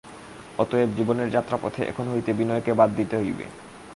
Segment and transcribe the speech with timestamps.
[0.59, 3.45] অতএব জীবনের যাত্রাপথে এখন হইতে বিনয়কে বাদ দিতে হইবে।